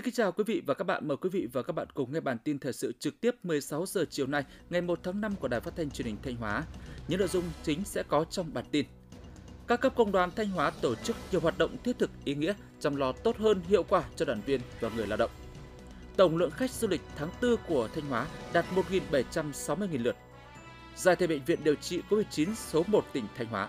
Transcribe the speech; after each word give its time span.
Xin 0.00 0.04
kính 0.04 0.14
chào 0.14 0.32
quý 0.32 0.44
vị 0.46 0.62
và 0.66 0.74
các 0.74 0.84
bạn. 0.84 1.08
Mời 1.08 1.16
quý 1.16 1.30
vị 1.30 1.48
và 1.52 1.62
các 1.62 1.72
bạn 1.72 1.86
cùng 1.94 2.12
nghe 2.12 2.20
bản 2.20 2.38
tin 2.38 2.58
thời 2.58 2.72
sự 2.72 2.92
trực 2.98 3.20
tiếp 3.20 3.34
16 3.42 3.86
giờ 3.86 4.04
chiều 4.10 4.26
nay, 4.26 4.44
ngày 4.70 4.80
1 4.80 5.00
tháng 5.02 5.20
5 5.20 5.34
của 5.40 5.48
Đài 5.48 5.60
Phát 5.60 5.76
thanh 5.76 5.90
Truyền 5.90 6.06
hình 6.06 6.16
Thanh 6.22 6.36
Hóa. 6.36 6.62
Những 7.08 7.18
nội 7.18 7.28
dung 7.28 7.44
chính 7.62 7.84
sẽ 7.84 8.02
có 8.08 8.24
trong 8.24 8.54
bản 8.54 8.64
tin. 8.70 8.86
Các 9.66 9.80
cấp 9.80 9.92
công 9.96 10.12
đoàn 10.12 10.30
Thanh 10.36 10.48
Hóa 10.48 10.70
tổ 10.70 10.94
chức 10.94 11.16
nhiều 11.30 11.40
hoạt 11.40 11.58
động 11.58 11.76
thiết 11.84 11.98
thực 11.98 12.10
ý 12.24 12.34
nghĩa 12.34 12.52
chăm 12.80 12.96
lo 12.96 13.12
tốt 13.12 13.36
hơn 13.38 13.60
hiệu 13.68 13.82
quả 13.82 14.04
cho 14.16 14.24
đoàn 14.24 14.40
viên 14.46 14.60
và 14.80 14.90
người 14.96 15.06
lao 15.06 15.16
động. 15.16 15.30
Tổng 16.16 16.36
lượng 16.36 16.50
khách 16.50 16.70
du 16.70 16.88
lịch 16.88 17.02
tháng 17.16 17.30
4 17.42 17.56
của 17.68 17.88
Thanh 17.94 18.06
Hóa 18.06 18.26
đạt 18.52 18.64
1.760.000 18.74 20.02
lượt. 20.02 20.16
Giải 20.96 21.16
thể 21.16 21.26
bệnh 21.26 21.44
viện 21.44 21.58
điều 21.64 21.74
trị 21.74 22.00
COVID-19 22.10 22.54
số 22.54 22.84
1 22.86 23.04
tỉnh 23.12 23.24
Thanh 23.36 23.46
Hóa. 23.46 23.68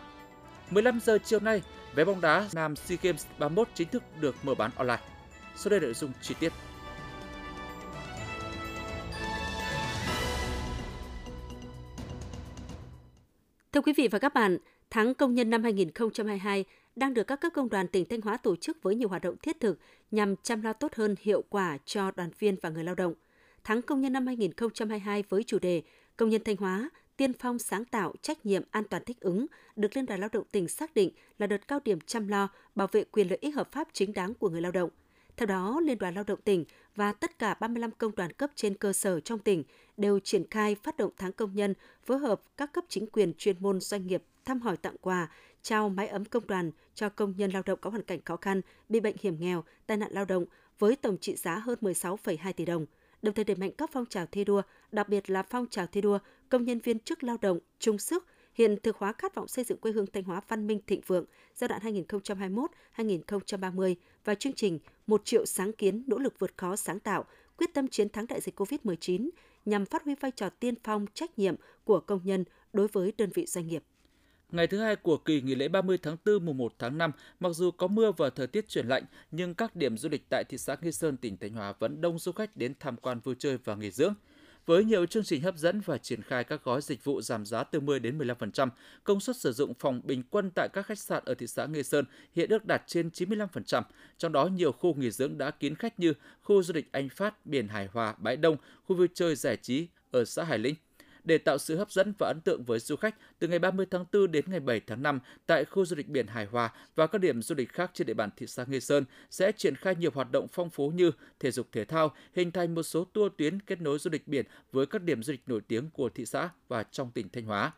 15 0.69 0.99
giờ 0.99 1.17
chiều 1.23 1.39
nay, 1.39 1.61
vé 1.95 2.05
bóng 2.05 2.21
đá 2.21 2.47
Nam 2.53 2.75
SEA 2.75 2.97
Games 3.01 3.25
31 3.39 3.67
chính 3.73 3.89
thức 3.89 4.03
được 4.19 4.35
mở 4.43 4.55
bán 4.55 4.71
online. 4.75 5.01
Sau 5.55 5.69
đây 5.69 5.79
là 5.79 5.85
nội 5.85 5.93
dung 5.93 6.11
chi 6.21 6.35
tiết. 6.39 6.53
Thưa 13.71 13.81
quý 13.81 13.93
vị 13.97 14.07
và 14.07 14.19
các 14.19 14.33
bạn, 14.33 14.57
tháng 14.89 15.13
công 15.13 15.35
nhân 15.35 15.49
năm 15.49 15.63
2022 15.63 16.65
đang 16.95 17.13
được 17.13 17.23
các 17.23 17.41
cấp 17.41 17.51
công 17.55 17.69
đoàn 17.69 17.87
tỉnh 17.87 18.05
Thanh 18.05 18.21
Hóa 18.21 18.37
tổ 18.37 18.55
chức 18.55 18.83
với 18.83 18.95
nhiều 18.95 19.09
hoạt 19.09 19.21
động 19.21 19.35
thiết 19.43 19.59
thực 19.59 19.79
nhằm 20.11 20.35
chăm 20.35 20.61
lo 20.61 20.73
tốt 20.73 20.95
hơn 20.95 21.15
hiệu 21.21 21.43
quả 21.49 21.77
cho 21.85 22.11
đoàn 22.11 22.29
viên 22.39 22.55
và 22.61 22.69
người 22.69 22.83
lao 22.83 22.95
động. 22.95 23.13
Tháng 23.63 23.81
công 23.81 24.01
nhân 24.01 24.13
năm 24.13 24.27
2022 24.27 25.23
với 25.29 25.43
chủ 25.43 25.59
đề 25.59 25.81
Công 26.17 26.29
nhân 26.29 26.41
Thanh 26.45 26.57
Hóa, 26.57 26.89
tiên 27.17 27.33
phong 27.33 27.59
sáng 27.59 27.85
tạo, 27.85 28.13
trách 28.21 28.45
nhiệm, 28.45 28.63
an 28.71 28.83
toàn 28.83 29.03
thích 29.05 29.19
ứng 29.19 29.45
được 29.75 29.95
Liên 29.95 30.05
đoàn 30.05 30.19
Lao 30.19 30.29
động 30.33 30.43
tỉnh 30.51 30.67
xác 30.67 30.93
định 30.93 31.11
là 31.37 31.47
đợt 31.47 31.67
cao 31.67 31.79
điểm 31.85 31.99
chăm 32.05 32.27
lo, 32.27 32.49
bảo 32.75 32.87
vệ 32.91 33.03
quyền 33.03 33.27
lợi 33.27 33.37
ích 33.41 33.55
hợp 33.55 33.71
pháp 33.71 33.87
chính 33.93 34.13
đáng 34.13 34.33
của 34.33 34.49
người 34.49 34.61
lao 34.61 34.71
động– 34.71 34.89
theo 35.41 35.45
đó, 35.47 35.79
Liên 35.83 35.97
đoàn 35.97 36.13
Lao 36.13 36.23
động 36.23 36.41
tỉnh 36.41 36.65
và 36.95 37.13
tất 37.13 37.39
cả 37.39 37.53
35 37.59 37.91
công 37.91 38.15
đoàn 38.15 38.31
cấp 38.31 38.49
trên 38.55 38.75
cơ 38.75 38.93
sở 38.93 39.19
trong 39.19 39.39
tỉnh 39.39 39.63
đều 39.97 40.19
triển 40.19 40.49
khai 40.49 40.75
phát 40.75 40.97
động 40.97 41.11
tháng 41.17 41.31
công 41.31 41.55
nhân, 41.55 41.73
phối 42.03 42.17
hợp 42.17 42.41
các 42.57 42.73
cấp 42.73 42.83
chính 42.89 43.07
quyền 43.07 43.33
chuyên 43.33 43.55
môn 43.59 43.79
doanh 43.79 44.07
nghiệp 44.07 44.23
thăm 44.45 44.61
hỏi 44.61 44.77
tặng 44.77 44.95
quà, 45.01 45.31
trao 45.61 45.89
máy 45.89 46.07
ấm 46.07 46.25
công 46.25 46.47
đoàn 46.47 46.71
cho 46.95 47.09
công 47.09 47.33
nhân 47.37 47.51
lao 47.51 47.63
động 47.65 47.79
có 47.81 47.89
hoàn 47.89 48.03
cảnh 48.03 48.19
khó 48.25 48.35
khăn, 48.35 48.61
bị 48.89 48.99
bệnh 48.99 49.15
hiểm 49.21 49.39
nghèo, 49.39 49.63
tai 49.87 49.97
nạn 49.97 50.11
lao 50.11 50.25
động 50.25 50.45
với 50.79 50.95
tổng 50.95 51.17
trị 51.17 51.35
giá 51.35 51.55
hơn 51.55 51.79
16,2 51.81 52.53
tỷ 52.53 52.65
đồng. 52.65 52.85
Đồng 53.21 53.33
thời 53.33 53.45
đẩy 53.45 53.55
mạnh 53.55 53.71
các 53.77 53.89
phong 53.93 54.05
trào 54.05 54.25
thi 54.25 54.43
đua, 54.43 54.61
đặc 54.91 55.09
biệt 55.09 55.29
là 55.29 55.43
phong 55.43 55.67
trào 55.67 55.87
thi 55.87 56.01
đua 56.01 56.19
công 56.49 56.65
nhân 56.65 56.79
viên 56.79 56.99
chức 56.99 57.23
lao 57.23 57.37
động 57.41 57.59
chung 57.79 57.97
sức 57.97 58.25
hiện 58.53 58.75
thực 58.83 58.97
hóa 58.97 59.13
khát 59.13 59.35
vọng 59.35 59.47
xây 59.47 59.65
dựng 59.65 59.77
quê 59.77 59.91
hương 59.91 60.05
Thanh 60.13 60.23
Hóa 60.23 60.41
văn 60.47 60.67
minh 60.67 60.79
thịnh 60.87 61.01
vượng 61.07 61.25
giai 61.55 61.67
đoạn 61.67 61.81
2021-2030 62.97 63.95
và 64.25 64.35
chương 64.35 64.53
trình 64.53 64.79
một 65.07 65.21
triệu 65.25 65.45
sáng 65.45 65.73
kiến 65.73 66.03
nỗ 66.07 66.17
lực 66.17 66.39
vượt 66.39 66.57
khó 66.57 66.75
sáng 66.75 66.99
tạo, 66.99 67.25
quyết 67.57 67.73
tâm 67.73 67.87
chiến 67.87 68.09
thắng 68.09 68.27
đại 68.27 68.41
dịch 68.41 68.59
COVID-19 68.59 69.29
nhằm 69.65 69.85
phát 69.85 70.03
huy 70.03 70.15
vai 70.15 70.31
trò 70.31 70.49
tiên 70.49 70.75
phong 70.83 71.05
trách 71.13 71.39
nhiệm 71.39 71.55
của 71.83 71.99
công 71.99 72.21
nhân 72.23 72.43
đối 72.73 72.87
với 72.87 73.13
đơn 73.17 73.29
vị 73.33 73.45
doanh 73.45 73.67
nghiệp. 73.67 73.83
Ngày 74.51 74.67
thứ 74.67 74.77
hai 74.77 74.95
của 74.95 75.17
kỳ 75.17 75.41
nghỉ 75.41 75.55
lễ 75.55 75.67
30 75.67 75.97
tháng 76.01 76.17
4 76.25 76.45
mùng 76.45 76.57
1 76.57 76.73
tháng 76.79 76.97
5, 76.97 77.11
mặc 77.39 77.49
dù 77.49 77.71
có 77.71 77.87
mưa 77.87 78.11
và 78.17 78.29
thời 78.29 78.47
tiết 78.47 78.67
chuyển 78.67 78.87
lạnh, 78.87 79.03
nhưng 79.31 79.53
các 79.53 79.75
điểm 79.75 79.97
du 79.97 80.09
lịch 80.09 80.23
tại 80.29 80.43
thị 80.49 80.57
xã 80.57 80.75
Nghi 80.81 80.91
Sơn, 80.91 81.17
tỉnh 81.17 81.37
Thanh 81.37 81.53
Hóa 81.53 81.73
vẫn 81.79 82.01
đông 82.01 82.19
du 82.19 82.31
khách 82.31 82.57
đến 82.57 82.73
tham 82.79 82.97
quan 82.97 83.19
vui 83.19 83.35
chơi 83.39 83.57
và 83.57 83.75
nghỉ 83.75 83.91
dưỡng. 83.91 84.13
Với 84.65 84.83
nhiều 84.83 85.05
chương 85.05 85.23
trình 85.23 85.41
hấp 85.41 85.57
dẫn 85.57 85.81
và 85.85 85.97
triển 85.97 86.21
khai 86.21 86.43
các 86.43 86.63
gói 86.63 86.81
dịch 86.81 87.03
vụ 87.03 87.21
giảm 87.21 87.45
giá 87.45 87.63
từ 87.63 87.79
10 87.79 87.99
đến 87.99 88.17
15%, 88.17 88.69
công 89.03 89.19
suất 89.19 89.35
sử 89.37 89.51
dụng 89.51 89.73
phòng 89.73 90.01
bình 90.03 90.23
quân 90.29 90.51
tại 90.55 90.69
các 90.73 90.85
khách 90.85 90.99
sạn 90.99 91.23
ở 91.25 91.33
thị 91.33 91.47
xã 91.47 91.65
Nghi 91.65 91.83
Sơn 91.83 92.05
hiện 92.35 92.49
ước 92.49 92.65
đạt 92.65 92.83
trên 92.87 93.09
95%, 93.13 93.83
trong 94.17 94.31
đó 94.31 94.47
nhiều 94.47 94.71
khu 94.71 94.93
nghỉ 94.93 95.11
dưỡng 95.11 95.37
đã 95.37 95.51
kín 95.51 95.75
khách 95.75 95.99
như 95.99 96.13
khu 96.41 96.63
du 96.63 96.73
lịch 96.73 96.91
Anh 96.91 97.09
Phát, 97.09 97.45
biển 97.45 97.67
Hải 97.67 97.87
Hòa, 97.93 98.15
Bãi 98.17 98.37
Đông, 98.37 98.57
khu 98.83 98.95
vui 98.95 99.07
chơi 99.13 99.35
giải 99.35 99.57
trí 99.57 99.87
ở 100.11 100.25
xã 100.25 100.43
Hải 100.43 100.59
Lĩnh 100.59 100.75
để 101.23 101.37
tạo 101.37 101.57
sự 101.57 101.75
hấp 101.75 101.91
dẫn 101.91 102.13
và 102.19 102.27
ấn 102.27 102.41
tượng 102.41 102.63
với 102.63 102.79
du 102.79 102.95
khách 102.95 103.15
từ 103.39 103.47
ngày 103.47 103.59
30 103.59 103.85
tháng 103.91 104.05
4 104.13 104.31
đến 104.31 104.45
ngày 104.47 104.59
7 104.59 104.79
tháng 104.87 105.03
5 105.03 105.19
tại 105.45 105.65
khu 105.65 105.85
du 105.85 105.95
lịch 105.95 106.07
biển 106.07 106.27
Hải 106.27 106.45
Hòa 106.45 106.73
và 106.95 107.07
các 107.07 107.21
điểm 107.21 107.41
du 107.41 107.55
lịch 107.55 107.73
khác 107.73 107.91
trên 107.93 108.07
địa 108.07 108.13
bàn 108.13 108.29
thị 108.37 108.47
xã 108.47 108.65
Nghi 108.67 108.79
Sơn 108.79 109.05
sẽ 109.29 109.51
triển 109.51 109.75
khai 109.75 109.95
nhiều 109.95 110.11
hoạt 110.13 110.31
động 110.31 110.47
phong 110.51 110.69
phú 110.69 110.89
như 110.89 111.11
thể 111.39 111.51
dục 111.51 111.67
thể 111.71 111.85
thao, 111.85 112.15
hình 112.35 112.51
thành 112.51 112.75
một 112.75 112.83
số 112.83 113.03
tour 113.03 113.31
tuyến 113.37 113.59
kết 113.59 113.81
nối 113.81 113.99
du 113.99 114.09
lịch 114.11 114.27
biển 114.27 114.45
với 114.71 114.85
các 114.85 115.01
điểm 115.01 115.23
du 115.23 115.31
lịch 115.31 115.43
nổi 115.47 115.61
tiếng 115.67 115.89
của 115.89 116.09
thị 116.09 116.25
xã 116.25 116.49
và 116.67 116.83
trong 116.83 117.11
tỉnh 117.11 117.29
Thanh 117.29 117.45
Hóa. 117.45 117.71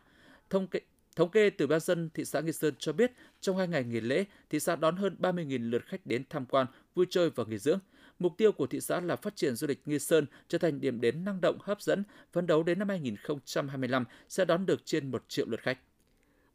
Thông 0.50 0.66
kê, 0.66 0.80
Thống 1.16 1.30
kê 1.30 1.50
từ 1.50 1.66
Ban 1.66 1.80
dân 1.80 2.10
thị 2.14 2.24
xã 2.24 2.40
Nghi 2.40 2.52
Sơn 2.52 2.74
cho 2.78 2.92
biết, 2.92 3.12
trong 3.40 3.56
hai 3.56 3.68
ngày 3.68 3.84
nghỉ 3.84 4.00
lễ, 4.00 4.24
thị 4.50 4.60
xã 4.60 4.76
đón 4.76 4.96
hơn 4.96 5.16
30.000 5.20 5.70
lượt 5.70 5.82
khách 5.86 6.06
đến 6.06 6.22
tham 6.30 6.46
quan, 6.46 6.66
vui 6.94 7.06
chơi 7.10 7.30
và 7.30 7.44
nghỉ 7.44 7.58
dưỡng. 7.58 7.78
Mục 8.18 8.32
tiêu 8.36 8.52
của 8.52 8.66
thị 8.66 8.80
xã 8.80 9.00
là 9.00 9.16
phát 9.16 9.36
triển 9.36 9.56
du 9.56 9.66
lịch 9.66 9.82
Nghi 9.86 9.98
Sơn 9.98 10.26
trở 10.48 10.58
thành 10.58 10.80
điểm 10.80 11.00
đến 11.00 11.24
năng 11.24 11.40
động 11.40 11.58
hấp 11.60 11.82
dẫn, 11.82 12.04
phấn 12.32 12.46
đấu 12.46 12.62
đến 12.62 12.78
năm 12.78 12.88
2025 12.88 14.04
sẽ 14.28 14.44
đón 14.44 14.66
được 14.66 14.80
trên 14.84 15.10
1 15.10 15.24
triệu 15.28 15.46
lượt 15.48 15.60
khách. 15.60 15.78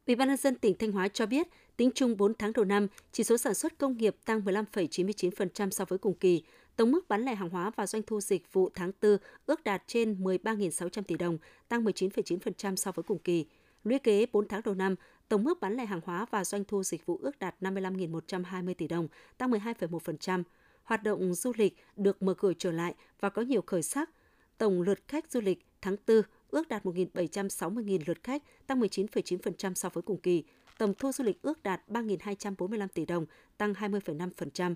Ủy 0.06 0.16
ban 0.16 0.28
nhân 0.28 0.36
dân 0.36 0.54
tỉnh 0.54 0.76
Thanh 0.78 0.92
Hóa 0.92 1.08
cho 1.08 1.26
biết, 1.26 1.48
tính 1.76 1.90
chung 1.94 2.16
4 2.16 2.34
tháng 2.34 2.52
đầu 2.52 2.64
năm, 2.64 2.86
chỉ 3.12 3.24
số 3.24 3.36
sản 3.38 3.54
xuất 3.54 3.78
công 3.78 3.96
nghiệp 3.96 4.16
tăng 4.24 4.40
15,99% 4.40 5.70
so 5.70 5.84
với 5.84 5.98
cùng 5.98 6.14
kỳ. 6.14 6.42
Tổng 6.76 6.92
mức 6.92 7.08
bán 7.08 7.22
lẻ 7.22 7.34
hàng 7.34 7.48
hóa 7.48 7.70
và 7.76 7.86
doanh 7.86 8.02
thu 8.02 8.20
dịch 8.20 8.52
vụ 8.52 8.70
tháng 8.74 8.92
4 9.02 9.16
ước 9.46 9.64
đạt 9.64 9.82
trên 9.86 10.24
13.600 10.24 11.02
tỷ 11.02 11.16
đồng, 11.16 11.38
tăng 11.68 11.84
19,9% 11.84 12.76
so 12.76 12.92
với 12.92 13.02
cùng 13.02 13.18
kỳ. 13.18 13.46
Lũy 13.84 13.98
kế 13.98 14.26
4 14.32 14.48
tháng 14.48 14.60
đầu 14.64 14.74
năm, 14.74 14.94
tổng 15.28 15.44
mức 15.44 15.60
bán 15.60 15.74
lẻ 15.74 15.84
hàng 15.84 16.00
hóa 16.04 16.26
và 16.30 16.44
doanh 16.44 16.64
thu 16.64 16.82
dịch 16.82 17.06
vụ 17.06 17.18
ước 17.22 17.38
đạt 17.38 17.54
55.120 17.60 18.74
tỷ 18.74 18.88
đồng, 18.88 19.08
tăng 19.38 19.50
12,1% 19.50 20.42
hoạt 20.90 21.02
động 21.02 21.34
du 21.34 21.52
lịch 21.56 21.76
được 21.96 22.22
mở 22.22 22.34
cửa 22.34 22.52
trở 22.58 22.72
lại 22.72 22.94
và 23.20 23.30
có 23.30 23.42
nhiều 23.42 23.62
khởi 23.66 23.82
sắc. 23.82 24.10
Tổng 24.58 24.82
lượt 24.82 24.98
khách 25.08 25.30
du 25.30 25.40
lịch 25.40 25.66
tháng 25.82 25.96
4 26.06 26.22
ước 26.50 26.68
đạt 26.68 26.84
1.760.000 26.84 28.00
lượt 28.06 28.18
khách, 28.24 28.42
tăng 28.66 28.80
19,9% 28.80 29.74
so 29.74 29.88
với 29.88 30.02
cùng 30.02 30.20
kỳ. 30.20 30.44
Tổng 30.78 30.94
thu 30.98 31.12
du 31.12 31.24
lịch 31.24 31.42
ước 31.42 31.62
đạt 31.62 31.82
3.245 31.88 32.88
tỷ 32.94 33.06
đồng, 33.06 33.26
tăng 33.58 33.72
20,5%. 33.72 34.74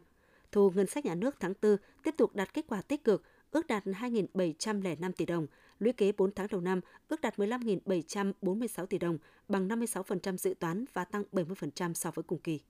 Thu 0.53 0.71
ngân 0.71 0.87
sách 0.87 1.05
nhà 1.05 1.15
nước 1.15 1.37
tháng 1.41 1.55
4 1.63 1.77
tiếp 2.03 2.15
tục 2.17 2.35
đạt 2.35 2.55
kết 2.55 2.65
quả 2.69 2.83
tích 2.83 3.05
cực, 3.05 3.23
ước 3.51 3.67
đạt 3.67 3.85
2.705 3.85 5.13
tỷ 5.13 5.27
đồng, 5.27 5.47
lũy 5.79 5.93
kế 5.93 6.13
4 6.13 6.35
tháng 6.35 6.47
đầu 6.51 6.61
năm 6.61 6.81
ước 7.09 7.21
đạt 7.21 7.37
15.746 7.37 8.87
tỷ 8.87 8.99
đồng, 8.99 9.19
bằng 9.49 9.69
56% 9.69 10.37
dự 10.37 10.55
toán 10.61 10.85
và 10.93 11.05
tăng 11.05 11.25
70% 11.33 11.95
so 11.95 12.11
với 12.11 12.23
cùng 12.23 12.39
kỳ. 12.39 12.61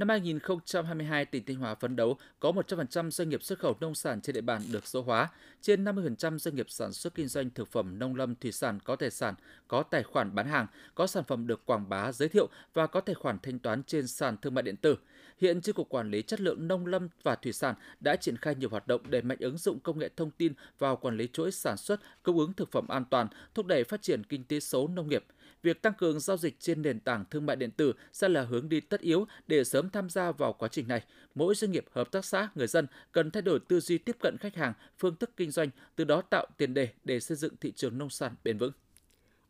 Năm 0.00 0.08
2022, 0.08 1.24
tỉnh 1.24 1.44
Thanh 1.44 1.56
Hóa 1.56 1.74
phấn 1.74 1.96
đấu 1.96 2.16
có 2.38 2.52
100% 2.52 3.10
doanh 3.10 3.28
nghiệp 3.28 3.42
xuất 3.42 3.58
khẩu 3.58 3.76
nông 3.80 3.94
sản 3.94 4.20
trên 4.20 4.34
địa 4.34 4.40
bàn 4.40 4.62
được 4.72 4.86
số 4.86 5.02
hóa, 5.02 5.28
trên 5.60 5.84
50% 5.84 6.38
doanh 6.38 6.54
nghiệp 6.54 6.66
sản 6.70 6.92
xuất 6.92 7.14
kinh 7.14 7.28
doanh 7.28 7.50
thực 7.50 7.68
phẩm 7.68 7.98
nông 7.98 8.14
lâm 8.14 8.34
thủy 8.34 8.52
sản 8.52 8.78
có 8.84 8.96
tài 8.96 9.10
sản, 9.10 9.34
có 9.68 9.82
tài 9.82 10.02
khoản 10.02 10.34
bán 10.34 10.46
hàng, 10.46 10.66
có 10.94 11.06
sản 11.06 11.24
phẩm 11.24 11.46
được 11.46 11.66
quảng 11.66 11.88
bá 11.88 12.12
giới 12.12 12.28
thiệu 12.28 12.48
và 12.74 12.86
có 12.86 13.00
tài 13.00 13.14
khoản 13.14 13.38
thanh 13.42 13.58
toán 13.58 13.82
trên 13.82 14.06
sàn 14.06 14.36
thương 14.36 14.54
mại 14.54 14.62
điện 14.62 14.76
tử. 14.76 14.96
Hiện 15.38 15.60
Chi 15.60 15.72
cục 15.72 15.88
Quản 15.88 16.10
lý 16.10 16.22
chất 16.22 16.40
lượng 16.40 16.68
nông 16.68 16.86
lâm 16.86 17.08
và 17.22 17.34
thủy 17.34 17.52
sản 17.52 17.74
đã 18.00 18.16
triển 18.16 18.36
khai 18.36 18.54
nhiều 18.54 18.68
hoạt 18.68 18.86
động 18.88 19.00
để 19.10 19.22
mạnh 19.22 19.38
ứng 19.40 19.58
dụng 19.58 19.80
công 19.80 19.98
nghệ 19.98 20.08
thông 20.16 20.30
tin 20.30 20.52
vào 20.78 20.96
quản 20.96 21.16
lý 21.16 21.28
chuỗi 21.32 21.52
sản 21.52 21.76
xuất, 21.76 22.00
cung 22.22 22.38
ứng 22.38 22.52
thực 22.52 22.72
phẩm 22.72 22.88
an 22.88 23.04
toàn, 23.10 23.28
thúc 23.54 23.66
đẩy 23.66 23.84
phát 23.84 24.02
triển 24.02 24.24
kinh 24.24 24.44
tế 24.44 24.60
số 24.60 24.88
nông 24.88 25.08
nghiệp– 25.08 25.24
việc 25.62 25.82
tăng 25.82 25.92
cường 25.98 26.20
giao 26.20 26.36
dịch 26.36 26.56
trên 26.60 26.82
nền 26.82 27.00
tảng 27.00 27.24
thương 27.30 27.46
mại 27.46 27.56
điện 27.56 27.70
tử 27.70 27.92
sẽ 28.12 28.28
là 28.28 28.42
hướng 28.42 28.68
đi 28.68 28.80
tất 28.80 29.00
yếu 29.00 29.26
để 29.46 29.64
sớm 29.64 29.90
tham 29.90 30.10
gia 30.10 30.32
vào 30.32 30.52
quá 30.52 30.68
trình 30.68 30.88
này. 30.88 31.02
Mỗi 31.34 31.54
doanh 31.54 31.70
nghiệp, 31.70 31.84
hợp 31.90 32.10
tác 32.12 32.24
xã, 32.24 32.48
người 32.54 32.66
dân 32.66 32.86
cần 33.12 33.30
thay 33.30 33.42
đổi 33.42 33.60
tư 33.68 33.80
duy 33.80 33.98
tiếp 33.98 34.16
cận 34.20 34.36
khách 34.40 34.56
hàng, 34.56 34.72
phương 34.98 35.16
thức 35.16 35.30
kinh 35.36 35.50
doanh, 35.50 35.70
từ 35.96 36.04
đó 36.04 36.22
tạo 36.22 36.46
tiền 36.56 36.74
đề 36.74 36.88
để 37.04 37.20
xây 37.20 37.36
dựng 37.36 37.56
thị 37.60 37.72
trường 37.72 37.98
nông 37.98 38.10
sản 38.10 38.34
bền 38.44 38.58
vững. 38.58 38.72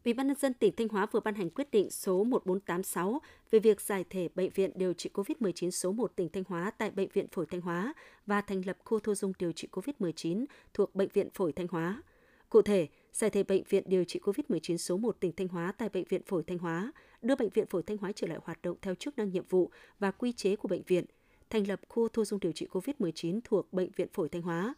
Ủy 0.04 0.14
ban 0.14 0.26
nhân 0.26 0.36
dân 0.36 0.54
tỉnh 0.54 0.76
Thanh 0.76 0.88
Hóa 0.88 1.06
vừa 1.12 1.20
ban 1.20 1.34
hành 1.34 1.50
quyết 1.50 1.70
định 1.70 1.90
số 1.90 2.24
1486 2.24 3.20
về 3.50 3.58
việc 3.58 3.80
giải 3.80 4.04
thể 4.10 4.28
bệnh 4.34 4.50
viện 4.50 4.70
điều 4.74 4.92
trị 4.92 5.10
COVID-19 5.14 5.70
số 5.70 5.92
1 5.92 6.12
tỉnh 6.16 6.28
Thanh 6.28 6.44
Hóa 6.48 6.70
tại 6.78 6.90
bệnh 6.90 7.08
viện 7.12 7.26
Phổi 7.32 7.46
Thanh 7.46 7.60
Hóa 7.60 7.94
và 8.26 8.40
thành 8.40 8.62
lập 8.66 8.76
khu 8.84 9.00
thu 9.00 9.14
dung 9.14 9.32
điều 9.38 9.52
trị 9.52 9.68
COVID-19 9.72 10.44
thuộc 10.74 10.94
bệnh 10.94 11.08
viện 11.12 11.28
Phổi 11.34 11.52
Thanh 11.52 11.66
Hóa. 11.68 12.02
Cụ 12.50 12.62
thể, 12.62 12.88
giải 13.12 13.30
thể 13.30 13.42
bệnh 13.42 13.62
viện 13.68 13.82
điều 13.86 14.04
trị 14.04 14.20
COVID-19 14.22 14.76
số 14.76 14.96
1 14.96 15.16
tỉnh 15.20 15.32
Thanh 15.32 15.48
Hóa 15.48 15.72
tại 15.78 15.88
bệnh 15.88 16.04
viện 16.04 16.22
Phổi 16.26 16.42
Thanh 16.46 16.58
Hóa, 16.58 16.92
đưa 17.22 17.34
bệnh 17.34 17.48
viện 17.48 17.66
Phổi 17.66 17.82
Thanh 17.82 17.96
Hóa 17.96 18.12
trở 18.12 18.26
lại 18.26 18.38
hoạt 18.44 18.62
động 18.62 18.76
theo 18.82 18.94
chức 18.94 19.18
năng 19.18 19.30
nhiệm 19.30 19.44
vụ 19.48 19.70
và 19.98 20.10
quy 20.10 20.32
chế 20.32 20.56
của 20.56 20.68
bệnh 20.68 20.82
viện, 20.86 21.04
thành 21.50 21.68
lập 21.68 21.80
khu 21.88 22.08
thu 22.08 22.24
dung 22.24 22.40
điều 22.40 22.52
trị 22.52 22.66
COVID-19 22.70 23.40
thuộc 23.44 23.72
bệnh 23.72 23.90
viện 23.96 24.08
Phổi 24.12 24.28
Thanh 24.28 24.42
Hóa. 24.42 24.74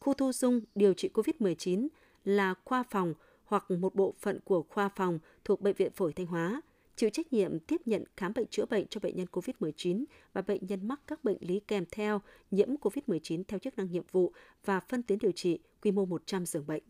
Khu 0.00 0.14
thu 0.14 0.32
dung 0.32 0.60
điều 0.74 0.94
trị 0.94 1.10
COVID-19 1.14 1.88
là 2.24 2.54
khoa 2.64 2.82
phòng 2.90 3.14
hoặc 3.44 3.70
một 3.70 3.94
bộ 3.94 4.14
phận 4.20 4.40
của 4.44 4.62
khoa 4.62 4.88
phòng 4.88 5.18
thuộc 5.44 5.60
bệnh 5.60 5.74
viện 5.74 5.92
Phổi 5.92 6.12
Thanh 6.12 6.26
Hóa, 6.26 6.60
chịu 6.96 7.10
trách 7.10 7.32
nhiệm 7.32 7.58
tiếp 7.58 7.80
nhận 7.84 8.04
khám 8.16 8.32
bệnh 8.34 8.46
chữa 8.46 8.66
bệnh 8.66 8.86
cho 8.86 9.00
bệnh 9.00 9.16
nhân 9.16 9.26
COVID-19 9.32 10.04
và 10.32 10.42
bệnh 10.42 10.66
nhân 10.66 10.88
mắc 10.88 11.00
các 11.06 11.24
bệnh 11.24 11.38
lý 11.40 11.60
kèm 11.60 11.84
theo 11.92 12.20
nhiễm 12.50 12.68
COVID-19 12.76 13.42
theo 13.48 13.58
chức 13.58 13.78
năng 13.78 13.90
nhiệm 13.90 14.04
vụ 14.12 14.32
và 14.64 14.80
phân 14.80 15.02
tuyến 15.02 15.18
điều 15.18 15.32
trị 15.32 15.58
quy 15.82 15.90
mô 15.90 16.04
100 16.04 16.46
giường 16.46 16.66
bệnh. 16.66 16.82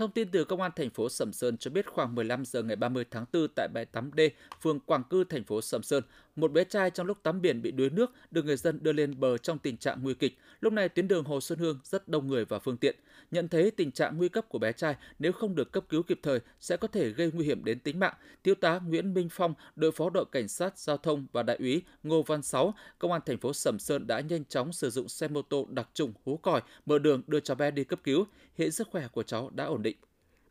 Thông 0.00 0.10
tin 0.10 0.28
từ 0.30 0.44
Công 0.44 0.60
an 0.60 0.70
thành 0.76 0.90
phố 0.90 1.08
Sầm 1.08 1.32
Sơn 1.32 1.56
cho 1.56 1.70
biết 1.70 1.86
khoảng 1.86 2.14
15 2.14 2.44
giờ 2.44 2.62
ngày 2.62 2.76
30 2.76 3.04
tháng 3.10 3.24
4 3.32 3.46
tại 3.56 3.68
bãi 3.74 3.84
tắm 3.84 4.10
D, 4.16 4.20
phường 4.62 4.80
Quảng 4.80 5.04
Cư, 5.04 5.24
thành 5.24 5.44
phố 5.44 5.60
Sầm 5.60 5.82
Sơn, 5.82 6.04
một 6.36 6.52
bé 6.52 6.64
trai 6.64 6.90
trong 6.90 7.06
lúc 7.06 7.22
tắm 7.22 7.42
biển 7.42 7.62
bị 7.62 7.70
đuối 7.70 7.90
nước 7.90 8.12
được 8.30 8.44
người 8.44 8.56
dân 8.56 8.78
đưa 8.82 8.92
lên 8.92 9.20
bờ 9.20 9.38
trong 9.38 9.58
tình 9.58 9.76
trạng 9.76 10.02
nguy 10.02 10.14
kịch. 10.14 10.38
Lúc 10.60 10.72
này 10.72 10.88
tuyến 10.88 11.08
đường 11.08 11.24
Hồ 11.24 11.40
Xuân 11.40 11.58
Hương 11.58 11.78
rất 11.84 12.08
đông 12.08 12.26
người 12.26 12.44
và 12.44 12.58
phương 12.58 12.76
tiện. 12.76 12.96
Nhận 13.30 13.48
thấy 13.48 13.70
tình 13.70 13.90
trạng 13.90 14.16
nguy 14.16 14.28
cấp 14.28 14.48
của 14.48 14.58
bé 14.58 14.72
trai 14.72 14.96
nếu 15.18 15.32
không 15.32 15.54
được 15.54 15.72
cấp 15.72 15.84
cứu 15.88 16.02
kịp 16.02 16.20
thời 16.22 16.40
sẽ 16.60 16.76
có 16.76 16.88
thể 16.88 17.10
gây 17.10 17.30
nguy 17.34 17.46
hiểm 17.46 17.64
đến 17.64 17.80
tính 17.80 17.98
mạng. 17.98 18.14
Thiếu 18.44 18.54
tá 18.54 18.80
Nguyễn 18.86 19.14
Minh 19.14 19.28
Phong, 19.30 19.54
đội 19.76 19.92
phó 19.92 20.10
đội 20.10 20.24
cảnh 20.32 20.48
sát 20.48 20.78
giao 20.78 20.96
thông 20.96 21.26
và 21.32 21.42
đại 21.42 21.56
úy 21.56 21.82
Ngô 22.02 22.22
Văn 22.22 22.42
Sáu, 22.42 22.74
công 22.98 23.12
an 23.12 23.20
thành 23.26 23.38
phố 23.38 23.52
Sầm 23.52 23.78
Sơn 23.78 24.06
đã 24.06 24.20
nhanh 24.20 24.44
chóng 24.44 24.72
sử 24.72 24.90
dụng 24.90 25.08
xe 25.08 25.28
mô 25.28 25.42
tô 25.42 25.66
đặc 25.70 25.88
trùng 25.94 26.12
hú 26.24 26.36
còi 26.36 26.60
mở 26.86 26.98
đường 26.98 27.22
đưa 27.26 27.40
cháu 27.40 27.54
bé 27.54 27.70
đi 27.70 27.84
cấp 27.84 28.00
cứu. 28.04 28.24
Hiện 28.58 28.70
sức 28.70 28.88
khỏe 28.90 29.08
của 29.12 29.22
cháu 29.22 29.50
đã 29.54 29.64
ổn 29.64 29.82
định. 29.82 29.96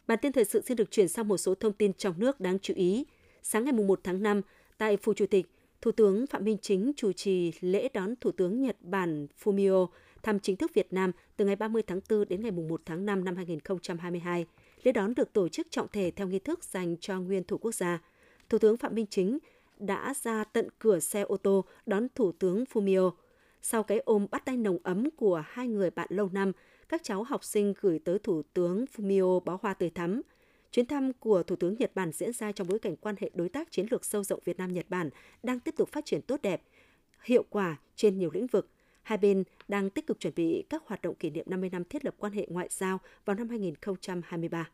Bản 0.07 0.19
tin 0.21 0.31
thời 0.31 0.45
sự 0.45 0.61
xin 0.65 0.77
được 0.77 0.91
chuyển 0.91 1.07
sang 1.07 1.27
một 1.27 1.37
số 1.37 1.55
thông 1.55 1.73
tin 1.73 1.93
trong 1.93 2.13
nước 2.17 2.39
đáng 2.39 2.59
chú 2.59 2.73
ý. 2.73 3.05
Sáng 3.43 3.63
ngày 3.63 3.73
1 3.73 3.99
tháng 4.03 4.23
5, 4.23 4.41
tại 4.77 4.97
Phủ 4.97 5.13
Chủ 5.13 5.25
tịch, 5.25 5.45
Thủ 5.81 5.91
tướng 5.91 6.27
Phạm 6.27 6.43
Minh 6.43 6.57
Chính 6.61 6.91
chủ 6.95 7.11
trì 7.11 7.51
lễ 7.61 7.89
đón 7.93 8.15
Thủ 8.21 8.31
tướng 8.31 8.61
Nhật 8.61 8.77
Bản 8.81 9.27
Fumio 9.43 9.87
thăm 10.23 10.39
chính 10.39 10.55
thức 10.55 10.71
Việt 10.73 10.93
Nam 10.93 11.11
từ 11.37 11.45
ngày 11.45 11.55
30 11.55 11.83
tháng 11.87 11.99
4 12.09 12.27
đến 12.29 12.41
ngày 12.41 12.51
1 12.51 12.81
tháng 12.85 13.05
5 13.05 13.25
năm 13.25 13.35
2022. 13.35 14.45
Lễ 14.83 14.91
đón 14.91 15.15
được 15.15 15.33
tổ 15.33 15.49
chức 15.49 15.67
trọng 15.71 15.87
thể 15.87 16.11
theo 16.15 16.27
nghi 16.27 16.39
thức 16.39 16.63
dành 16.63 16.97
cho 16.97 17.19
nguyên 17.19 17.43
thủ 17.43 17.57
quốc 17.57 17.75
gia. 17.75 17.99
Thủ 18.49 18.57
tướng 18.57 18.77
Phạm 18.77 18.95
Minh 18.95 19.05
Chính 19.09 19.39
đã 19.79 20.13
ra 20.21 20.43
tận 20.43 20.67
cửa 20.79 20.99
xe 20.99 21.21
ô 21.21 21.37
tô 21.37 21.65
đón 21.85 22.07
Thủ 22.15 22.31
tướng 22.31 22.63
Fumio. 22.73 23.11
Sau 23.61 23.83
cái 23.83 23.99
ôm 23.99 24.27
bắt 24.31 24.45
tay 24.45 24.57
nồng 24.57 24.77
ấm 24.83 25.09
của 25.11 25.43
hai 25.45 25.67
người 25.67 25.89
bạn 25.89 26.07
lâu 26.11 26.29
năm, 26.33 26.51
các 26.89 27.03
cháu 27.03 27.23
học 27.23 27.43
sinh 27.43 27.73
gửi 27.81 27.99
tới 27.99 28.19
Thủ 28.19 28.41
tướng 28.53 28.85
Fumio 28.95 29.39
bó 29.39 29.57
hoa 29.61 29.73
tươi 29.73 29.89
thắm. 29.89 30.21
Chuyến 30.71 30.86
thăm 30.86 31.13
của 31.13 31.44
Thủ 31.44 31.56
tướng 31.56 31.75
Nhật 31.80 31.92
Bản 31.95 32.12
diễn 32.12 32.33
ra 32.33 32.51
trong 32.51 32.68
bối 32.68 32.80
cảnh 32.80 32.95
quan 32.95 33.16
hệ 33.19 33.31
đối 33.33 33.50
tác 33.50 33.71
chiến 33.71 33.86
lược 33.92 34.06
sâu 34.06 34.24
rộng 34.24 34.39
Việt 34.45 34.57
Nam-Nhật 34.57 34.86
Bản 34.89 35.10
đang 35.44 35.60
tiếp 35.60 35.75
tục 35.77 35.89
phát 35.92 36.06
triển 36.06 36.21
tốt 36.21 36.42
đẹp, 36.42 36.62
hiệu 37.24 37.45
quả 37.50 37.77
trên 37.95 38.18
nhiều 38.18 38.30
lĩnh 38.33 38.48
vực. 38.48 38.69
Hai 39.04 39.18
bên 39.18 39.44
đang 39.68 39.89
tích 39.89 40.07
cực 40.07 40.19
chuẩn 40.19 40.33
bị 40.36 40.63
các 40.69 40.83
hoạt 40.86 41.01
động 41.01 41.16
kỷ 41.16 41.30
niệm 41.30 41.45
50 41.50 41.69
năm 41.69 41.83
thiết 41.83 42.06
lập 42.06 42.16
quan 42.18 42.33
hệ 42.33 42.48
ngoại 42.50 42.68
giao 42.71 43.00
vào 43.25 43.36
năm 43.36 43.50
2023. 43.50 44.69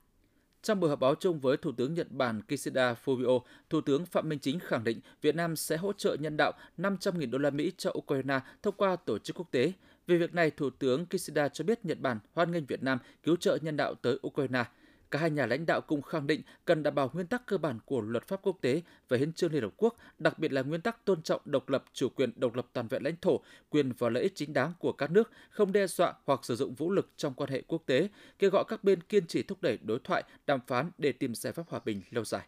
Trong 0.62 0.80
buổi 0.80 0.90
họp 0.90 1.00
báo 1.00 1.16
chung 1.16 1.40
với 1.40 1.58
Thủ 1.58 1.72
tướng 1.72 1.94
Nhật 1.94 2.12
Bản 2.12 2.42
Kishida 2.42 2.96
Fumio, 3.06 3.40
Thủ 3.70 3.82
tướng 3.82 4.06
Phạm 4.06 4.30
Minh 4.30 4.40
Chính 4.40 4.60
khẳng 4.60 4.84
định 4.84 5.00
Việt 5.22 5.36
Nam 5.36 5.56
sẽ 5.56 5.78
hỗ 5.78 5.94
trợ 5.94 6.18
nhân 6.20 6.38
đạo 6.38 6.52
500.000 6.78 7.30
đô 7.30 7.38
la 7.38 7.50
Mỹ 7.50 7.72
cho 7.78 7.94
Ukraine 7.98 8.40
thông 8.64 8.76
qua 8.78 8.96
tổ 8.96 9.20
chức 9.20 9.36
quốc 9.36 9.52
tế. 9.52 9.74
Về 10.08 10.18
việc 10.18 10.34
này, 10.34 10.52
Thủ 10.52 10.70
tướng 10.70 11.06
Kishida 11.06 11.50
cho 11.50 11.64
biết 11.64 11.86
Nhật 11.86 12.00
Bản 12.00 12.20
hoan 12.34 12.52
nghênh 12.52 12.66
Việt 12.66 12.84
Nam 12.84 13.00
cứu 13.24 13.36
trợ 13.36 13.58
nhân 13.62 13.78
đạo 13.78 13.96
tới 13.96 14.20
Ukraine. 14.28 14.64
Cả 15.12 15.20
hai 15.20 15.30
nhà 15.30 15.46
lãnh 15.46 15.66
đạo 15.66 15.82
cùng 15.82 16.02
khẳng 16.02 16.28
định 16.28 16.42
cần 16.66 16.84
đảm 16.84 16.96
bảo 16.96 17.12
nguyên 17.14 17.28
tắc 17.28 17.46
cơ 17.46 17.58
bản 17.58 17.80
của 17.86 18.02
luật 18.02 18.28
pháp 18.28 18.40
quốc 18.42 18.58
tế 18.62 18.82
và 19.08 19.18
hiến 19.18 19.34
trương 19.34 19.54
Liên 19.54 19.62
Hợp 19.64 19.74
Quốc, 19.78 19.96
đặc 20.20 20.40
biệt 20.40 20.52
là 20.52 20.62
nguyên 20.62 20.82
tắc 20.82 21.06
tôn 21.06 21.22
trọng 21.22 21.42
độc 21.46 21.70
lập, 21.70 21.84
chủ 21.94 22.10
quyền, 22.10 22.32
độc 22.36 22.56
lập 22.56 22.68
toàn 22.74 22.88
vẹn 22.88 23.04
lãnh 23.04 23.16
thổ, 23.22 23.40
quyền 23.70 23.92
và 23.92 24.10
lợi 24.10 24.24
ích 24.24 24.36
chính 24.36 24.54
đáng 24.54 24.74
của 24.80 24.92
các 24.92 25.12
nước, 25.12 25.32
không 25.50 25.72
đe 25.72 25.88
dọa 25.88 26.14
hoặc 26.26 26.46
sử 26.46 26.56
dụng 26.56 26.74
vũ 26.74 26.92
lực 26.92 27.10
trong 27.18 27.34
quan 27.34 27.50
hệ 27.50 27.62
quốc 27.68 27.84
tế, 27.86 28.10
kêu 28.40 28.50
gọi 28.50 28.64
các 28.68 28.84
bên 28.84 29.02
kiên 29.02 29.28
trì 29.28 29.44
thúc 29.44 29.62
đẩy 29.62 29.78
đối 29.84 30.00
thoại, 30.00 30.24
đàm 30.48 30.60
phán 30.68 30.92
để 30.98 31.12
tìm 31.12 31.36
giải 31.36 31.54
pháp 31.54 31.64
hòa 31.70 31.80
bình 31.86 32.02
lâu 32.12 32.26
dài. 32.26 32.48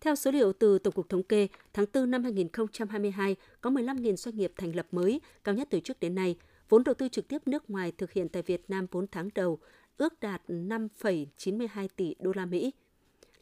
Theo 0.00 0.16
số 0.16 0.30
liệu 0.30 0.52
từ 0.52 0.78
Tổng 0.78 0.94
cục 0.94 1.08
Thống 1.08 1.22
kê, 1.22 1.48
tháng 1.72 1.86
4 1.94 2.10
năm 2.10 2.24
2022 2.24 3.36
có 3.60 3.70
15.000 3.70 4.16
doanh 4.16 4.36
nghiệp 4.36 4.52
thành 4.56 4.76
lập 4.76 4.86
mới, 4.92 5.20
cao 5.44 5.54
nhất 5.54 5.68
từ 5.70 5.80
trước 5.80 6.00
đến 6.00 6.14
nay. 6.14 6.36
Vốn 6.68 6.84
đầu 6.84 6.94
tư 6.94 7.08
trực 7.08 7.28
tiếp 7.28 7.42
nước 7.46 7.70
ngoài 7.70 7.92
thực 7.98 8.12
hiện 8.12 8.28
tại 8.28 8.42
Việt 8.42 8.64
Nam 8.68 8.86
4 8.92 9.06
tháng 9.12 9.28
đầu 9.34 9.58
ước 10.00 10.20
đạt 10.20 10.42
5,92 10.48 11.88
tỷ 11.96 12.14
đô 12.18 12.32
la 12.34 12.46
Mỹ, 12.46 12.72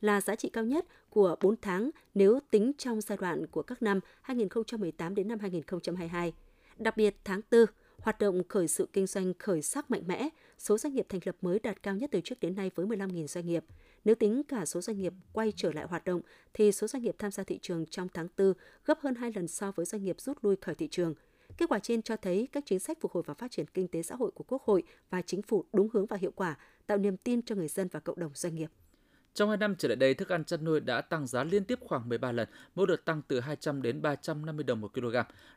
là 0.00 0.20
giá 0.20 0.34
trị 0.34 0.50
cao 0.52 0.64
nhất 0.64 0.86
của 1.10 1.36
4 1.40 1.54
tháng 1.62 1.90
nếu 2.14 2.40
tính 2.50 2.72
trong 2.78 3.00
giai 3.00 3.18
đoạn 3.20 3.46
của 3.46 3.62
các 3.62 3.82
năm 3.82 4.00
2018 4.20 5.14
đến 5.14 5.28
năm 5.28 5.38
2022. 5.38 6.32
Đặc 6.78 6.96
biệt 6.96 7.16
tháng 7.24 7.40
4, 7.50 7.64
hoạt 7.98 8.18
động 8.18 8.42
khởi 8.48 8.68
sự 8.68 8.88
kinh 8.92 9.06
doanh 9.06 9.32
khởi 9.38 9.62
sắc 9.62 9.90
mạnh 9.90 10.02
mẽ, 10.06 10.28
số 10.58 10.78
doanh 10.78 10.94
nghiệp 10.94 11.06
thành 11.08 11.20
lập 11.24 11.36
mới 11.40 11.58
đạt 11.58 11.82
cao 11.82 11.94
nhất 11.94 12.10
từ 12.12 12.20
trước 12.20 12.40
đến 12.40 12.54
nay 12.54 12.70
với 12.74 12.86
15.000 12.86 13.26
doanh 13.26 13.46
nghiệp. 13.46 13.64
Nếu 14.04 14.14
tính 14.14 14.42
cả 14.42 14.64
số 14.64 14.80
doanh 14.80 14.98
nghiệp 14.98 15.12
quay 15.32 15.52
trở 15.56 15.72
lại 15.72 15.86
hoạt 15.88 16.04
động, 16.04 16.20
thì 16.54 16.72
số 16.72 16.86
doanh 16.86 17.02
nghiệp 17.02 17.14
tham 17.18 17.30
gia 17.30 17.42
thị 17.42 17.58
trường 17.62 17.86
trong 17.86 18.08
tháng 18.14 18.28
4 18.38 18.52
gấp 18.84 19.00
hơn 19.00 19.14
2 19.14 19.32
lần 19.34 19.48
so 19.48 19.72
với 19.72 19.86
doanh 19.86 20.04
nghiệp 20.04 20.20
rút 20.20 20.44
lui 20.44 20.56
khỏi 20.56 20.74
thị 20.74 20.88
trường– 20.90 21.14
Kết 21.58 21.68
quả 21.68 21.78
trên 21.78 22.02
cho 22.02 22.16
thấy 22.16 22.48
các 22.52 22.64
chính 22.66 22.78
sách 22.78 22.98
phục 23.00 23.12
hồi 23.12 23.22
và 23.26 23.34
phát 23.34 23.50
triển 23.50 23.66
kinh 23.66 23.88
tế 23.88 24.02
xã 24.02 24.14
hội 24.14 24.30
của 24.34 24.44
Quốc 24.48 24.62
hội 24.62 24.82
và 25.10 25.22
chính 25.22 25.42
phủ 25.42 25.64
đúng 25.72 25.88
hướng 25.92 26.06
và 26.06 26.16
hiệu 26.16 26.32
quả, 26.36 26.56
tạo 26.86 26.98
niềm 26.98 27.16
tin 27.16 27.42
cho 27.42 27.54
người 27.54 27.68
dân 27.68 27.88
và 27.88 28.00
cộng 28.00 28.20
đồng 28.20 28.30
doanh 28.34 28.54
nghiệp. 28.54 28.70
Trong 29.34 29.48
2 29.48 29.58
năm 29.58 29.74
trở 29.78 29.88
lại 29.88 29.96
đây, 29.96 30.14
thức 30.14 30.28
ăn 30.28 30.44
chăn 30.44 30.64
nuôi 30.64 30.80
đã 30.80 31.00
tăng 31.00 31.26
giá 31.26 31.44
liên 31.44 31.64
tiếp 31.64 31.78
khoảng 31.80 32.08
13 32.08 32.32
lần, 32.32 32.48
mỗi 32.74 32.86
đợt 32.86 33.04
tăng 33.04 33.22
từ 33.28 33.40
200 33.40 33.82
đến 33.82 34.02
350 34.02 34.64
đồng 34.64 34.80
một 34.80 34.94
kg. 34.94 35.16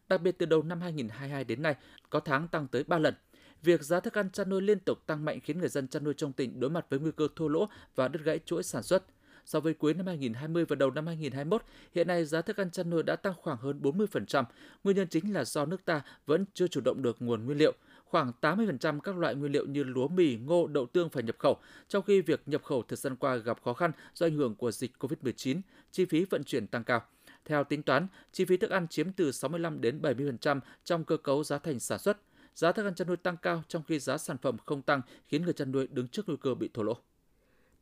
Đặc 0.10 0.22
biệt 0.22 0.32
từ 0.38 0.46
đầu 0.46 0.64
năm 0.64 0.82
2022 0.82 1.44
đến 1.44 1.62
nay, 1.62 1.76
có 2.10 2.20
tháng 2.20 2.48
tăng 2.48 2.68
tới 2.68 2.84
3 2.84 3.00
lần. 3.00 3.14
Việc 3.62 3.82
giá 3.82 4.00
thức 4.00 4.18
ăn 4.18 4.30
chăn 4.30 4.50
nuôi 4.50 4.62
liên 4.62 4.80
tục 4.80 4.98
tăng 5.06 5.26
mạnh 5.26 5.40
khiến 5.44 5.60
người 5.60 5.70
dân 5.70 5.88
chăn 5.88 6.04
nuôi 6.04 6.14
trong 6.18 6.34
tỉnh 6.34 6.60
đối 6.60 6.70
mặt 6.70 6.86
với 6.90 7.00
nguy 7.00 7.12
cơ 7.12 7.28
thua 7.36 7.48
lỗ 7.48 7.68
và 7.96 8.08
đứt 8.08 8.20
gãy 8.24 8.40
chuỗi 8.46 8.64
sản 8.64 8.84
xuất 8.84 9.04
so 9.52 9.60
với 9.60 9.74
cuối 9.74 9.94
năm 9.94 10.08
2020 10.08 10.66
và 10.66 10.76
đầu 10.76 10.92
năm 10.92 11.08
2021, 11.08 11.64
hiện 11.96 12.08
nay 12.08 12.26
giá 12.26 12.42
thức 12.42 12.58
ăn 12.58 12.72
chăn 12.72 12.90
nuôi 12.90 13.04
đã 13.04 13.16
tăng 13.16 13.34
khoảng 13.42 13.58
hơn 13.58 13.80
40%. 13.82 14.44
Nguyên 14.84 14.98
nhân 14.98 15.08
chính 15.08 15.34
là 15.34 15.46
do 15.46 15.66
nước 15.66 15.86
ta 15.86 16.02
vẫn 16.26 16.46
chưa 16.54 16.68
chủ 16.68 16.82
động 16.82 17.02
được 17.02 17.18
nguồn 17.20 17.46
nguyên 17.46 17.58
liệu. 17.58 17.74
Khoảng 18.06 18.32
80% 18.42 19.00
các 19.00 19.18
loại 19.18 19.36
nguyên 19.36 19.52
liệu 19.52 19.66
như 19.66 19.84
lúa 19.84 20.08
mì, 20.08 20.38
ngô, 20.38 20.68
đậu 20.68 20.86
tương 20.86 21.10
phải 21.10 21.24
nhập 21.24 21.36
khẩu, 21.40 21.58
trong 21.88 22.04
khi 22.04 22.22
việc 22.22 22.42
nhập 22.46 22.64
khẩu 22.64 22.84
thời 22.84 22.98
gian 22.98 23.16
qua 23.16 23.36
gặp 23.36 23.62
khó 23.64 23.74
khăn 23.74 23.92
do 24.14 24.26
ảnh 24.26 24.36
hưởng 24.36 24.56
của 24.56 24.72
dịch 24.72 24.92
COVID-19, 25.00 25.62
chi 25.92 26.06
phí 26.06 26.26
vận 26.26 26.44
chuyển 26.44 26.68
tăng 26.68 26.84
cao. 26.84 27.02
Theo 27.46 27.64
tính 27.64 27.84
toán, 27.84 28.08
chi 28.32 28.46
phí 28.46 28.58
thức 28.58 28.70
ăn 28.70 28.88
chiếm 28.88 29.12
từ 29.12 29.32
65 29.32 29.82
đến 29.82 30.02
70% 30.02 30.60
trong 30.84 31.04
cơ 31.04 31.18
cấu 31.18 31.44
giá 31.44 31.58
thành 31.58 31.80
sản 31.80 32.00
xuất. 32.00 32.18
Giá 32.56 32.72
thức 32.72 32.86
ăn 32.86 32.96
chăn 32.96 33.08
nuôi 33.08 33.18
tăng 33.18 33.38
cao 33.38 33.64
trong 33.68 33.84
khi 33.84 34.00
giá 34.00 34.18
sản 34.18 34.38
phẩm 34.38 34.58
không 34.66 34.82
tăng 34.82 35.02
khiến 35.28 35.44
người 35.44 35.54
chăn 35.54 35.72
nuôi 35.72 35.88
đứng 35.92 36.08
trước 36.08 36.28
nguy 36.28 36.38
cơ 36.42 36.56
bị 36.56 36.70
thua 36.74 36.84
lỗ. 36.84 36.98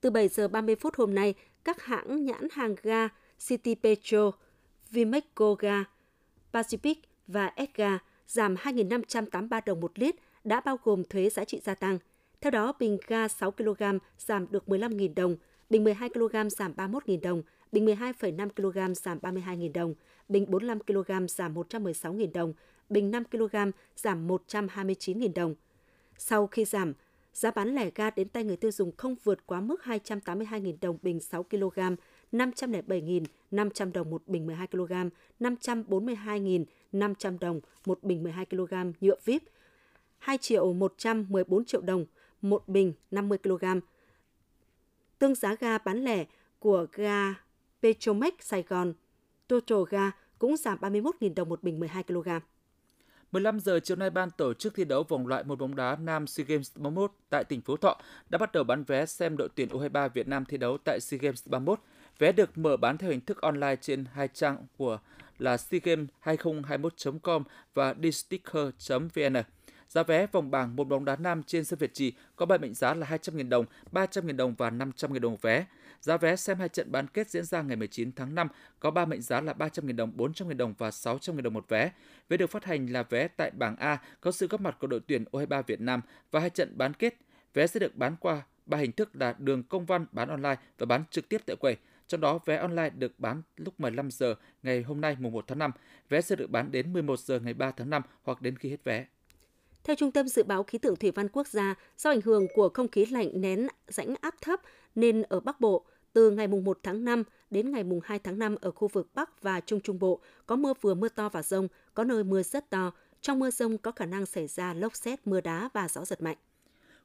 Từ 0.02 0.10
7 0.10 0.28
giờ 0.28 0.48
30 0.48 0.76
phút 0.76 0.96
hôm 0.96 1.16
nay, 1.16 1.34
các 1.64 1.82
hãng 1.82 2.26
nhãn 2.26 2.48
hàng 2.52 2.76
ga 2.84 3.10
City 3.48 3.76
Petro, 3.76 4.32
Vimeco 4.92 5.54
Ga, 5.60 5.84
Pacific 6.54 6.96
và 7.28 7.46
Edga 7.56 8.00
giảm 8.28 8.56
2.583 8.56 9.62
đồng 9.66 9.80
một 9.80 10.00
lít 10.00 10.16
đã 10.44 10.62
bao 10.62 10.80
gồm 10.84 11.04
thuế 11.04 11.30
giá 11.30 11.46
trị 11.46 11.60
gia 11.64 11.76
tăng. 11.76 12.00
Theo 12.42 12.52
đó, 12.52 12.74
bình 12.80 12.98
ga 13.08 13.28
6 13.28 13.52
kg 13.52 13.84
giảm 14.18 14.46
được 14.52 14.64
15.000 14.68 15.14
đồng, 15.14 15.36
bình 15.70 15.84
12 15.84 16.10
kg 16.10 16.50
giảm 16.50 16.74
31.000 16.74 17.22
đồng, 17.22 17.44
bình 17.72 17.86
12,5 17.86 18.50
kg 18.50 18.94
giảm 18.96 19.20
32.000 19.20 19.72
đồng, 19.74 19.94
bình 20.30 20.46
45 20.50 20.80
kg 20.80 21.28
giảm 21.28 21.54
116.000 21.56 22.32
đồng, 22.34 22.54
bình 22.90 23.12
5 23.12 23.24
kg 23.26 23.56
giảm 23.96 24.28
129.000 24.28 25.34
đồng. 25.34 25.56
Sau 26.18 26.48
khi 26.48 26.66
giảm, 26.66 26.94
Giá 27.40 27.52
bán 27.52 27.76
lẻ 27.76 27.90
ga 27.96 28.10
đến 28.10 28.30
tay 28.30 28.44
người 28.44 28.58
tiêu 28.58 28.72
dùng 28.72 28.92
không 28.98 29.16
vượt 29.24 29.46
quá 29.46 29.62
mức 29.62 29.82
282.000 29.84 30.78
đồng 30.82 30.98
bình 31.02 31.20
6 31.20 31.44
kg, 31.44 31.80
507.500 32.32 33.92
đồng 33.92 34.10
một 34.10 34.28
bình 34.28 34.46
12 34.46 34.68
kg, 34.68 34.94
542.500 35.40 37.38
đồng 37.40 37.62
một 37.86 38.04
bình 38.04 38.24
12 38.24 38.46
kg 38.46 38.74
nhựa 39.02 39.16
vip, 39.26 39.44
2 40.18 40.38
triệu 40.38 40.74
114 40.74 41.66
triệu 41.66 41.82
đồng 41.82 42.06
một 42.42 42.68
bình 42.68 42.94
50 43.12 43.38
kg. 43.38 43.66
Tương 45.20 45.36
giá 45.36 45.56
ga 45.60 45.78
bán 45.78 46.04
lẻ 46.04 46.26
của 46.60 46.86
ga 46.94 47.34
Petromex 47.82 48.34
Sài 48.40 48.64
Gòn, 48.64 48.94
Total 49.48 49.80
Ga 49.90 50.12
cũng 50.40 50.58
giảm 50.58 50.78
31.000 50.82 51.34
đồng 51.34 51.50
một 51.50 51.64
bình 51.64 51.80
12 51.80 52.04
kg. 52.04 52.30
15 53.32 53.60
giờ 53.60 53.80
chiều 53.80 53.98
nay 53.98 54.10
ban 54.10 54.30
tổ 54.32 54.54
chức 54.54 54.76
thi 54.76 54.86
đấu 54.86 55.04
vòng 55.04 55.28
loại 55.28 55.44
một 55.44 55.60
bóng 55.60 55.76
đá 55.76 55.96
nam 55.96 56.28
SEA 56.28 56.46
Games 56.46 56.72
31 56.76 57.12
tại 57.30 57.44
tỉnh 57.44 57.62
Phú 57.62 57.78
Thọ 57.78 57.98
đã 58.30 58.38
bắt 58.38 58.52
đầu 58.52 58.64
bán 58.64 58.84
vé 58.84 59.06
xem 59.06 59.38
đội 59.38 59.50
tuyển 59.56 59.70
U23 59.70 60.10
Việt 60.10 60.28
Nam 60.28 60.46
thi 60.46 60.58
đấu 60.58 60.78
tại 60.86 61.00
SEA 61.00 61.18
Games 61.22 61.48
31. 61.48 61.80
Vé 62.20 62.32
được 62.32 62.58
mở 62.58 62.78
bán 62.78 62.98
theo 62.98 63.10
hình 63.10 63.22
thức 63.22 63.42
online 63.42 63.76
trên 63.76 64.06
hai 64.14 64.28
trang 64.28 64.58
của 64.78 65.00
là 65.40 65.56
seagames2021.com 65.56 67.44
và 67.74 67.96
dsticker.vn. 68.04 69.36
Giá 69.90 70.04
vé 70.04 70.28
vòng 70.28 70.52
bảng 70.52 70.76
một 70.76 70.84
bóng 70.84 71.06
đá 71.06 71.16
nam 71.16 71.44
trên 71.44 71.66
sân 71.66 71.80
Việt 71.80 71.94
Trì 71.94 72.14
có 72.36 72.46
ba 72.46 72.58
mệnh 72.58 72.74
giá 72.74 72.94
là 72.94 73.08
200.000 73.08 73.50
đồng, 73.50 73.66
300.000 73.92 74.36
đồng 74.36 74.56
và 74.58 74.70
500.000 74.70 75.20
đồng 75.20 75.32
một 75.32 75.42
vé. 75.42 75.66
Giá 76.02 76.18
vé 76.18 76.36
xem 76.36 76.60
hai 76.60 76.70
trận 76.70 76.92
bán 76.92 77.08
kết 77.08 77.30
diễn 77.30 77.46
ra 77.46 77.62
ngày 77.62 77.76
19 77.76 78.12
tháng 78.12 78.36
5 78.36 78.48
có 78.80 78.92
ba 78.92 79.06
mệnh 79.06 79.22
giá 79.22 79.42
là 79.42 79.54
300.000 79.54 79.96
đồng, 79.96 80.12
400.000 80.18 80.58
đồng 80.58 80.74
và 80.78 80.90
600.000 80.90 81.42
đồng 81.42 81.54
một 81.54 81.66
vé. 81.70 81.92
Vé 82.30 82.38
được 82.38 82.50
phát 82.50 82.66
hành 82.66 82.88
là 82.88 83.04
vé 83.04 83.28
tại 83.28 83.52
bảng 83.52 83.76
A 83.76 84.02
có 84.22 84.32
sự 84.32 84.48
góp 84.48 84.62
mặt 84.62 84.78
của 84.80 84.88
đội 84.88 85.00
tuyển 85.08 85.24
U23 85.32 85.64
Việt 85.68 85.82
Nam 85.82 86.02
và 86.32 86.40
hai 86.40 86.50
trận 86.50 86.78
bán 86.78 86.94
kết. 86.94 87.16
Vé 87.54 87.68
sẽ 87.68 87.80
được 87.80 87.96
bán 87.96 88.16
qua 88.20 88.42
ba 88.66 88.78
hình 88.78 88.92
thức 88.92 89.16
là 89.16 89.36
đường 89.38 89.64
công 89.64 89.86
văn 89.86 90.06
bán 90.12 90.30
online 90.30 90.56
và 90.78 90.86
bán 90.86 91.04
trực 91.12 91.30
tiếp 91.30 91.42
tại 91.46 91.56
quầy. 91.56 91.78
Trong 92.08 92.22
đó 92.22 92.40
vé 92.46 92.58
online 92.58 92.90
được 92.90 93.20
bán 93.20 93.42
lúc 93.58 93.80
15 93.80 94.12
giờ 94.12 94.36
ngày 94.64 94.82
hôm 94.82 95.02
nay 95.02 95.18
mùng 95.20 95.34
1 95.34 95.46
tháng 95.48 95.60
5, 95.60 95.72
vé 96.10 96.22
sẽ 96.22 96.36
được 96.36 96.50
bán 96.50 96.72
đến 96.72 96.94
11 96.94 97.20
giờ 97.20 97.40
ngày 97.40 97.54
3 97.54 97.72
tháng 97.72 97.90
5 97.90 98.02
hoặc 98.24 98.42
đến 98.42 98.58
khi 98.58 98.70
hết 98.70 98.84
vé. 98.84 99.06
Theo 99.84 99.96
Trung 99.96 100.12
tâm 100.12 100.28
Dự 100.28 100.44
báo 100.44 100.64
Khí 100.64 100.78
tượng 100.78 100.96
Thủy 100.96 101.12
văn 101.12 101.28
Quốc 101.30 101.48
gia, 101.48 101.76
do 101.98 102.10
ảnh 102.10 102.22
hưởng 102.22 102.48
của 102.56 102.70
không 102.74 102.88
khí 102.88 103.06
lạnh 103.06 103.30
nén 103.34 103.68
rãnh 103.88 104.16
áp 104.22 104.36
thấp 104.42 104.62
nên 104.96 105.22
ở 105.22 105.40
Bắc 105.40 105.62
Bộ, 105.62 105.86
từ 106.14 106.32
ngày 106.32 106.48
1 106.48 106.80
tháng 106.84 107.06
5 107.06 107.24
đến 107.50 107.72
ngày 107.72 107.84
2 108.04 108.20
tháng 108.20 108.40
5 108.40 108.56
ở 108.62 108.72
khu 108.72 108.88
vực 108.88 109.08
Bắc 109.14 109.42
và 109.42 109.60
Trung 109.60 109.82
Trung 109.82 110.00
Bộ 110.00 110.22
có 110.46 110.56
mưa 110.56 110.74
vừa 110.82 110.94
mưa 110.94 111.10
to 111.10 111.30
và 111.30 111.44
rông, 111.44 111.68
có 111.94 112.04
nơi 112.04 112.24
mưa 112.24 112.44
rất 112.44 112.70
to. 112.70 112.92
Trong 113.22 113.40
mưa 113.40 113.52
rông 113.52 113.78
có 113.78 113.92
khả 113.92 114.06
năng 114.06 114.26
xảy 114.26 114.48
ra 114.48 114.74
lốc 114.74 114.96
xét, 114.96 115.28
mưa 115.28 115.42
đá 115.42 115.70
và 115.74 115.88
gió 115.88 116.06
giật 116.06 116.22
mạnh. 116.22 116.38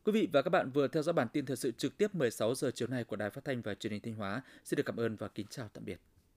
Quý 0.04 0.12
vị 0.12 0.28
và 0.32 0.42
các 0.42 0.50
bạn 0.50 0.70
vừa 0.70 0.88
theo 0.88 1.02
dõi 1.02 1.12
bản 1.12 1.28
tin 1.32 1.46
thời 1.46 1.56
sự 1.56 1.70
trực 1.70 1.96
tiếp 1.96 2.14
16 2.14 2.54
giờ 2.54 2.70
chiều 2.74 2.88
nay 2.88 3.04
của 3.04 3.16
Đài 3.16 3.30
Phát 3.30 3.44
thanh 3.44 3.62
và 3.62 3.74
Truyền 3.74 3.92
hình 3.92 4.02
Thanh 4.02 4.14
Hóa. 4.14 4.42
Xin 4.64 4.76
được 4.76 4.86
cảm 4.86 4.96
ơn 4.96 5.16
và 5.16 5.28
kính 5.28 5.46
chào 5.50 5.68
tạm 5.72 5.84
biệt. 5.84 6.00